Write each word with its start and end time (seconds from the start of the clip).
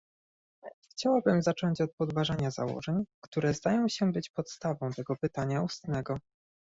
Chciałabym 0.91 1.41
zacząć 1.41 1.81
od 1.81 1.93
podważenia 1.93 2.51
założeń, 2.51 3.03
które 3.23 3.53
zdają 3.53 3.87
się 3.89 4.11
być 4.11 4.29
podstawą 4.29 4.91
tego 4.91 5.15
pytania 5.15 5.61
ustnego 5.61 6.17